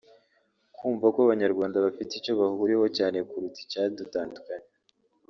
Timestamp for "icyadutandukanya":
3.65-4.67